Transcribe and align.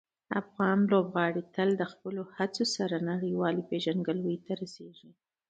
افغان 0.41 0.77
لوبغاړي 0.91 1.41
تل 1.55 1.69
د 1.77 1.83
خپلو 1.91 2.21
هڅو 2.37 2.63
سره 2.75 3.05
نړیوالې 3.11 3.63
پېژندګلوۍ 3.69 4.37
ته 4.45 4.51
رسېږي. 4.61 5.09